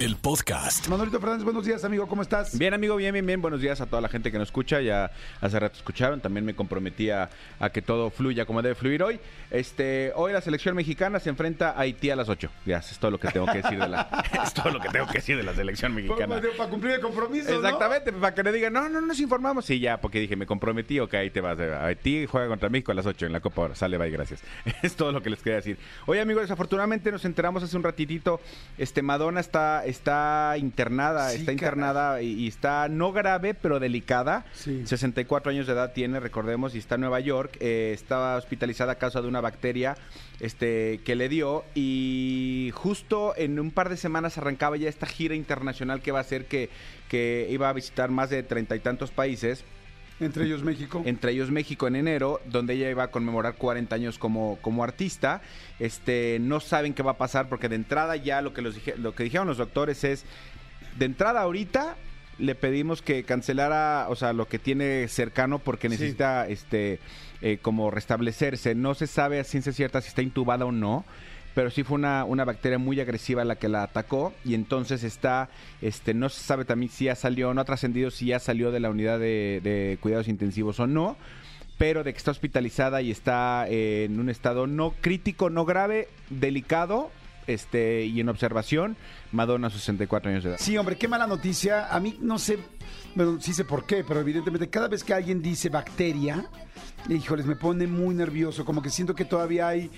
el 0.00 0.16
podcast. 0.16 0.88
Manolito 0.88 1.20
Fernández, 1.20 1.44
buenos 1.44 1.64
días, 1.64 1.84
amigo, 1.84 2.06
¿cómo 2.06 2.22
estás? 2.22 2.58
Bien, 2.58 2.74
amigo, 2.74 2.96
bien, 2.96 3.12
bien, 3.12 3.24
bien. 3.24 3.40
Buenos 3.40 3.60
días 3.60 3.80
a 3.80 3.86
toda 3.86 4.02
la 4.02 4.08
gente 4.08 4.32
que 4.32 4.38
nos 4.38 4.48
escucha. 4.48 4.80
Ya 4.80 5.10
hace 5.40 5.60
rato 5.60 5.76
escucharon. 5.76 6.20
También 6.20 6.44
me 6.44 6.54
comprometí 6.54 7.10
a, 7.10 7.30
a 7.60 7.70
que 7.70 7.80
todo 7.80 8.10
fluya 8.10 8.44
como 8.44 8.60
debe 8.60 8.74
fluir 8.74 9.02
hoy. 9.02 9.20
Este, 9.50 10.12
hoy 10.16 10.32
la 10.32 10.40
selección 10.40 10.74
mexicana 10.74 11.20
se 11.20 11.30
enfrenta 11.30 11.70
a 11.70 11.80
Haití 11.80 12.10
a 12.10 12.16
las 12.16 12.28
8. 12.28 12.50
Ya, 12.66 12.78
es 12.78 12.98
todo 12.98 13.12
lo 13.12 13.20
que 13.20 13.28
tengo 13.28 13.46
que 13.46 13.58
decir 13.62 13.78
de 13.78 13.88
la, 13.88 14.24
es 14.44 14.52
todo 14.52 14.70
lo 14.70 14.80
que 14.80 14.88
tengo 14.88 15.06
que 15.06 15.18
decir 15.18 15.36
de 15.36 15.44
la 15.44 15.54
selección 15.54 15.94
mexicana. 15.94 16.40
Para, 16.40 16.48
para 16.56 16.70
cumplir 16.70 16.94
el 16.94 17.00
compromiso, 17.00 17.50
¿no? 17.50 17.56
Exactamente, 17.56 18.12
para 18.12 18.34
que 18.34 18.42
le 18.42 18.52
digan, 18.52 18.72
no, 18.72 18.88
no 18.88 19.00
nos 19.00 19.20
informamos. 19.20 19.64
Sí, 19.64 19.78
ya, 19.78 20.00
porque 20.00 20.18
dije, 20.18 20.34
me 20.34 20.46
comprometí, 20.46 20.98
ok, 20.98 21.14
ahí 21.14 21.30
te 21.30 21.40
vas. 21.40 21.58
Haití 21.58 22.26
juega 22.26 22.48
contra 22.48 22.68
México 22.68 22.90
a 22.90 22.94
las 22.94 23.06
8 23.06 23.26
en 23.26 23.32
la 23.32 23.40
Copa 23.40 23.62
Oro. 23.62 23.74
Sale, 23.74 23.96
bye, 23.96 24.10
gracias. 24.10 24.42
Es 24.82 24.96
todo 24.96 25.12
lo 25.12 25.22
que 25.22 25.30
les 25.30 25.40
quería 25.40 25.56
decir. 25.56 25.78
Oye, 26.06 26.20
amigos, 26.20 26.42
desafortunadamente 26.42 27.10
nos 27.10 27.24
enteramos 27.24 27.62
hace 27.62 27.76
un 27.76 27.82
ratitito, 27.82 28.40
este, 28.76 29.00
Madonna 29.02 29.40
está, 29.40 29.83
está 29.86 30.56
internada, 30.58 31.30
Sí, 31.30 31.40
está 31.40 31.52
internada 31.52 32.22
y, 32.22 32.32
y 32.32 32.48
está 32.48 32.88
no 32.88 33.12
grave, 33.12 33.54
pero 33.54 33.80
delicada. 33.80 34.44
Sí. 34.52 34.86
64 34.86 35.50
años 35.50 35.66
de 35.66 35.72
edad 35.72 35.92
tiene, 35.92 36.20
recordemos, 36.20 36.74
y 36.74 36.78
está 36.78 36.96
en 36.96 37.02
Nueva 37.02 37.20
York. 37.20 37.56
Eh, 37.60 37.92
estaba 37.94 38.36
hospitalizada 38.36 38.92
a 38.92 38.94
causa 38.96 39.20
de 39.22 39.28
una 39.28 39.40
bacteria 39.40 39.96
este, 40.40 41.00
que 41.04 41.14
le 41.14 41.28
dio 41.28 41.64
y 41.74 42.70
justo 42.74 43.34
en 43.36 43.58
un 43.60 43.70
par 43.70 43.88
de 43.88 43.96
semanas 43.96 44.38
arrancaba 44.38 44.76
ya 44.76 44.88
esta 44.88 45.06
gira 45.06 45.34
internacional 45.34 46.02
que 46.02 46.12
va 46.12 46.18
a 46.18 46.22
hacer 46.22 46.46
que, 46.46 46.70
que 47.08 47.46
iba 47.50 47.68
a 47.68 47.72
visitar 47.72 48.10
más 48.10 48.30
de 48.30 48.42
treinta 48.42 48.76
y 48.76 48.80
tantos 48.80 49.10
países 49.10 49.64
Entre 50.20 50.44
ellos 50.44 50.62
México. 50.62 51.02
entre 51.04 51.32
ellos 51.32 51.50
México 51.50 51.86
en 51.88 51.96
enero, 51.96 52.40
donde 52.46 52.74
ella 52.74 52.88
iba 52.90 53.02
a 53.04 53.10
conmemorar 53.10 53.54
40 53.56 53.94
años 53.96 54.18
como, 54.18 54.58
como 54.62 54.84
artista. 54.84 55.42
Este, 55.80 56.38
no 56.40 56.60
saben 56.60 56.94
qué 56.94 57.02
va 57.02 57.12
a 57.12 57.18
pasar 57.18 57.48
porque 57.48 57.68
de 57.68 57.76
entrada 57.76 58.14
ya 58.16 58.40
lo 58.40 58.54
que, 58.54 58.62
los 58.62 58.74
dije- 58.76 58.96
lo 58.96 59.14
que 59.14 59.24
dijeron 59.24 59.46
los 59.48 59.56
doctores 59.58 60.04
es, 60.04 60.24
de 60.98 61.06
entrada 61.06 61.40
ahorita 61.40 61.96
le 62.38 62.54
pedimos 62.54 63.02
que 63.02 63.22
cancelara, 63.24 64.06
o 64.08 64.16
sea, 64.16 64.32
lo 64.32 64.46
que 64.48 64.58
tiene 64.58 65.06
cercano 65.08 65.58
porque 65.58 65.88
Sí. 65.88 65.92
necesita, 65.94 66.46
este, 66.48 66.98
eh, 67.42 67.58
como 67.60 67.90
restablecerse. 67.90 68.74
No 68.74 68.94
se 68.94 69.06
sabe 69.06 69.38
a 69.40 69.44
ciencia 69.44 69.72
cierta 69.72 70.00
si 70.00 70.08
está 70.08 70.22
intubada 70.22 70.64
o 70.64 70.72
no. 70.72 71.04
Pero 71.54 71.70
sí 71.70 71.84
fue 71.84 71.96
una, 71.96 72.24
una 72.24 72.44
bacteria 72.44 72.78
muy 72.78 73.00
agresiva 73.00 73.44
la 73.44 73.56
que 73.56 73.68
la 73.68 73.84
atacó 73.84 74.34
y 74.44 74.54
entonces 74.54 75.04
está, 75.04 75.48
este, 75.80 76.12
no 76.12 76.28
se 76.28 76.42
sabe 76.42 76.64
también 76.64 76.90
si 76.90 77.04
ya 77.04 77.14
salió, 77.14 77.54
no 77.54 77.60
ha 77.60 77.64
trascendido 77.64 78.10
si 78.10 78.26
ya 78.26 78.40
salió 78.40 78.72
de 78.72 78.80
la 78.80 78.90
unidad 78.90 79.18
de, 79.18 79.60
de 79.62 79.98
cuidados 80.00 80.26
intensivos 80.26 80.80
o 80.80 80.86
no, 80.86 81.16
pero 81.78 82.04
de 82.04 82.12
que 82.12 82.18
está 82.18 82.30
hospitalizada 82.30 83.02
y 83.02 83.10
está 83.10 83.66
en 83.68 84.18
un 84.18 84.28
estado 84.28 84.66
no 84.66 84.94
crítico, 85.00 85.50
no 85.50 85.64
grave, 85.64 86.08
delicado, 86.30 87.10
este, 87.46 88.04
y 88.04 88.20
en 88.20 88.28
observación, 88.28 88.96
Madonna, 89.32 89.70
64 89.70 90.30
años 90.30 90.44
de 90.44 90.50
edad. 90.50 90.58
Sí, 90.60 90.76
hombre, 90.78 90.96
qué 90.96 91.08
mala 91.08 91.26
noticia. 91.26 91.88
A 91.94 92.00
mí 92.00 92.18
no 92.20 92.38
sé, 92.38 92.58
bueno, 93.14 93.40
sí 93.40 93.52
sé 93.52 93.64
por 93.64 93.86
qué, 93.86 94.04
pero 94.04 94.20
evidentemente 94.20 94.68
cada 94.70 94.88
vez 94.88 95.04
que 95.04 95.14
alguien 95.14 95.42
dice 95.42 95.68
bacteria, 95.68 96.46
híjoles, 97.08 97.46
me 97.46 97.56
pone 97.56 97.86
muy 97.86 98.14
nervioso, 98.14 98.64
como 98.64 98.80
que 98.82 98.90
siento 98.90 99.14
que 99.14 99.24
todavía 99.24 99.68
hay, 99.68 99.90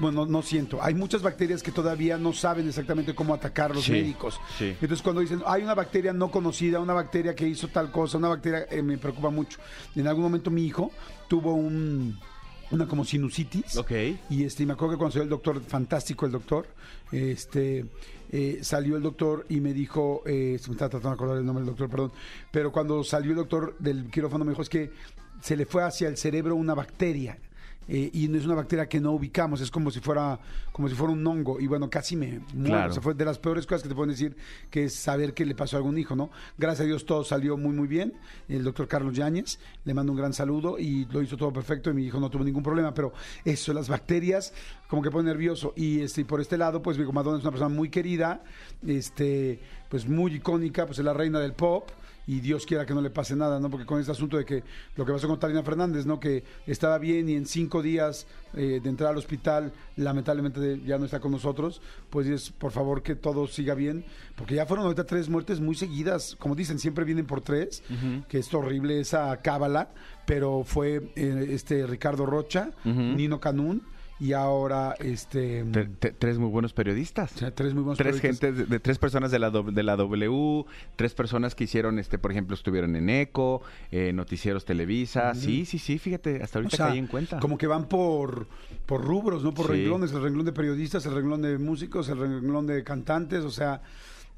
bueno, 0.00 0.26
no 0.26 0.42
siento, 0.42 0.82
hay 0.82 0.94
muchas 0.94 1.22
bacterias 1.22 1.62
que 1.62 1.72
todavía 1.72 2.16
no 2.18 2.32
saben 2.32 2.68
exactamente 2.68 3.14
cómo 3.14 3.34
atacar 3.34 3.74
los 3.74 3.84
Sí, 3.84 3.92
médicos. 3.92 4.38
sí. 4.58 4.66
Entonces 4.80 5.02
cuando 5.02 5.20
dicen, 5.22 5.42
hay 5.46 5.62
una 5.62 5.74
bacteria 5.74 6.12
no 6.12 6.30
conocida, 6.30 6.78
una 6.80 6.92
bacteria 6.94 7.34
que 7.34 7.48
hizo 7.48 7.68
tal 7.68 7.90
cosa, 7.90 8.18
una 8.18 8.28
bacteria, 8.28 8.66
eh, 8.70 8.82
me 8.82 8.96
preocupa 8.98 9.30
mucho. 9.30 9.58
En 9.96 10.06
algún 10.06 10.22
momento 10.24 10.50
mi 10.50 10.64
hijo 10.64 10.92
tuvo 11.28 11.52
un, 11.54 12.18
una 12.70 12.86
como 12.86 13.04
sinusitis. 13.04 13.76
Ok. 13.76 13.92
Y 14.30 14.44
este, 14.44 14.62
y 14.62 14.66
me 14.66 14.72
acuerdo 14.72 14.94
que 14.94 14.98
cuando 14.98 15.12
salió 15.12 15.24
el 15.24 15.30
doctor, 15.30 15.60
fantástico 15.62 16.26
el 16.26 16.32
doctor, 16.32 16.66
este, 17.12 17.86
eh, 18.30 18.58
salió 18.62 18.96
el 18.96 19.02
doctor 19.02 19.46
y 19.48 19.60
me 19.60 19.72
dijo, 19.72 20.22
eh, 20.26 20.58
se 20.60 20.68
me 20.68 20.74
está 20.74 20.88
tratando 20.88 21.10
de 21.10 21.14
acordar 21.14 21.38
el 21.38 21.46
nombre 21.46 21.64
del 21.64 21.70
doctor, 21.70 21.88
perdón, 21.88 22.12
pero 22.50 22.72
cuando 22.72 23.04
salió 23.04 23.30
el 23.30 23.36
doctor 23.36 23.76
del 23.78 24.10
quirófano 24.10 24.44
me 24.44 24.50
dijo, 24.50 24.62
es 24.62 24.68
que 24.68 24.90
se 25.40 25.56
le 25.56 25.66
fue 25.66 25.84
hacia 25.84 26.08
el 26.08 26.16
cerebro 26.16 26.56
una 26.56 26.74
bacteria. 26.74 27.38
Eh, 27.88 28.10
y 28.12 28.28
no 28.28 28.38
es 28.38 28.44
una 28.44 28.54
bacteria 28.54 28.88
que 28.88 29.00
no 29.00 29.12
ubicamos, 29.12 29.60
es 29.60 29.70
como 29.70 29.90
si 29.90 30.00
fuera 30.00 30.38
como 30.72 30.88
si 30.88 30.94
fuera 30.94 31.12
un 31.12 31.26
hongo. 31.26 31.58
Y 31.60 31.66
bueno, 31.66 31.88
casi 31.88 32.16
me 32.16 32.40
muero. 32.52 32.74
Claro. 32.74 32.90
O 32.90 32.92
sea, 32.92 33.02
fue 33.02 33.14
de 33.14 33.24
las 33.24 33.38
peores 33.38 33.66
cosas 33.66 33.82
que 33.82 33.88
te 33.88 33.94
pueden 33.94 34.10
decir, 34.10 34.36
que 34.70 34.84
es 34.84 34.94
saber 34.94 35.32
qué 35.32 35.46
le 35.46 35.54
pasó 35.54 35.76
a 35.76 35.78
algún 35.78 35.96
hijo, 35.96 36.14
¿no? 36.14 36.30
Gracias 36.58 36.84
a 36.84 36.84
Dios 36.84 37.06
todo 37.06 37.24
salió 37.24 37.56
muy, 37.56 37.74
muy 37.74 37.88
bien. 37.88 38.12
El 38.48 38.64
doctor 38.64 38.86
Carlos 38.86 39.14
Yáñez, 39.14 39.58
le 39.84 39.94
mando 39.94 40.12
un 40.12 40.18
gran 40.18 40.32
saludo 40.32 40.78
y 40.78 41.06
lo 41.06 41.22
hizo 41.22 41.36
todo 41.36 41.52
perfecto 41.52 41.90
y 41.90 41.94
mi 41.94 42.04
hijo 42.04 42.20
no 42.20 42.28
tuvo 42.28 42.44
ningún 42.44 42.62
problema. 42.62 42.92
Pero 42.92 43.12
eso, 43.44 43.72
las 43.72 43.88
bacterias, 43.88 44.52
como 44.88 45.02
que 45.02 45.10
pone 45.10 45.28
nervioso. 45.28 45.72
Y 45.76 46.00
este, 46.00 46.22
y 46.22 46.24
por 46.24 46.40
este 46.40 46.58
lado, 46.58 46.82
pues 46.82 46.98
Vigo 46.98 47.12
Madonna 47.12 47.38
es 47.38 47.44
una 47.44 47.52
persona 47.52 47.74
muy 47.74 47.88
querida, 47.88 48.42
este, 48.86 49.60
pues 49.88 50.06
muy 50.06 50.34
icónica, 50.34 50.84
pues 50.86 50.98
es 50.98 51.04
la 51.04 51.14
reina 51.14 51.40
del 51.40 51.54
pop 51.54 51.88
y 52.26 52.40
Dios 52.40 52.66
quiera 52.66 52.84
que 52.84 52.94
no 52.94 53.00
le 53.00 53.10
pase 53.10 53.36
nada, 53.36 53.60
¿no? 53.60 53.70
Porque 53.70 53.86
con 53.86 54.00
este 54.00 54.12
asunto 54.12 54.36
de 54.36 54.44
que 54.44 54.64
lo 54.96 55.04
que 55.04 55.12
pasó 55.12 55.28
con 55.28 55.38
Talina 55.38 55.62
Fernández, 55.62 56.06
¿no? 56.06 56.18
Que 56.18 56.42
estaba 56.66 56.98
bien 56.98 57.28
y 57.28 57.34
en 57.34 57.46
cinco 57.46 57.82
días 57.82 58.26
eh, 58.54 58.80
de 58.82 58.88
entrar 58.88 59.10
al 59.10 59.18
hospital, 59.18 59.72
lamentablemente 59.96 60.80
ya 60.84 60.98
no 60.98 61.04
está 61.04 61.20
con 61.20 61.30
nosotros, 61.30 61.80
pues 62.10 62.26
es 62.26 62.50
por 62.50 62.72
favor 62.72 63.02
que 63.02 63.14
todo 63.14 63.46
siga 63.46 63.74
bien, 63.74 64.04
porque 64.34 64.56
ya 64.56 64.66
fueron 64.66 64.86
ahorita 64.86 65.04
tres 65.04 65.28
muertes 65.28 65.60
muy 65.60 65.76
seguidas, 65.76 66.36
como 66.38 66.54
dicen, 66.54 66.78
siempre 66.78 67.04
vienen 67.04 67.26
por 67.26 67.40
tres, 67.40 67.82
que 68.28 68.38
es 68.38 68.52
horrible 68.52 69.00
esa 69.00 69.36
cábala, 69.38 69.90
pero 70.26 70.64
fue 70.64 71.12
eh, 71.14 71.46
este 71.50 71.86
Ricardo 71.86 72.26
Rocha, 72.26 72.70
Nino 72.84 73.40
Canún 73.40 73.82
y 74.18 74.32
ahora 74.32 74.94
este... 74.98 75.64
Tre- 75.66 75.90
tre- 76.00 76.14
tres 76.18 76.38
muy 76.38 76.48
buenos 76.48 76.72
periodistas. 76.72 77.34
o 77.34 77.38
sea, 77.38 77.54
tres 77.54 77.74
muy 77.74 77.82
buenos 77.82 77.98
tres 77.98 78.16
periodistas. 78.16 78.48
gentes, 78.50 78.68
de, 78.68 78.74
de 78.74 78.80
tres 78.80 78.98
personas 78.98 79.30
de 79.30 79.38
la, 79.38 79.50
do- 79.50 79.62
de 79.64 79.82
la 79.82 79.96
W, 79.96 80.64
tres 80.96 81.12
personas 81.14 81.54
que 81.54 81.64
hicieron, 81.64 81.98
este, 81.98 82.18
por 82.18 82.30
ejemplo, 82.32 82.54
estuvieron 82.54 82.96
en 82.96 83.10
ECO, 83.10 83.62
eh, 83.90 84.12
Noticieros 84.12 84.64
Televisa. 84.64 85.34
Sí, 85.34 85.64
sí, 85.66 85.78
sí, 85.78 85.98
fíjate, 85.98 86.42
hasta 86.42 86.58
O 86.58 86.62
ahorita 86.62 86.76
sea, 86.76 86.88
caí 86.88 86.98
en 86.98 87.06
cuenta. 87.08 87.38
Como 87.40 87.58
que 87.58 87.66
van 87.66 87.86
por, 87.88 88.46
por 88.86 89.04
rubros, 89.04 89.42
¿no? 89.44 89.52
Por 89.52 89.66
Sí. 89.66 89.72
renglones, 89.72 90.12
el 90.12 90.22
renglón 90.22 90.46
de 90.46 90.52
periodistas, 90.52 91.04
el 91.06 91.14
renglón 91.14 91.42
de 91.42 91.58
músicos, 91.58 92.08
el 92.08 92.18
renglón 92.18 92.66
de 92.66 92.82
cantantes, 92.84 93.44
o 93.44 93.50
sea, 93.50 93.82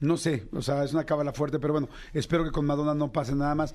no 0.00 0.16
sé, 0.16 0.44
o 0.52 0.62
sea, 0.62 0.84
es 0.84 0.92
una 0.92 1.02
cábala 1.04 1.32
fuerte, 1.32 1.58
pero 1.58 1.72
bueno, 1.72 1.88
espero 2.12 2.44
que 2.44 2.52
con 2.52 2.64
Madonna 2.64 2.94
no 2.94 3.10
pase 3.10 3.34
nada 3.34 3.56
más. 3.56 3.72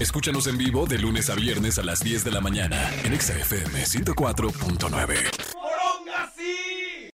Escúchanos 0.00 0.46
en 0.46 0.58
vivo 0.58 0.84
de 0.86 0.98
lunes 0.98 1.30
a 1.30 1.34
viernes 1.34 1.78
a 1.78 1.82
las 1.82 2.00
10 2.04 2.24
de 2.24 2.30
la 2.30 2.42
mañana 2.42 2.76
en 3.04 3.14
Exa 3.14 3.32
FM 3.38 3.82
104.9. 3.82 5.16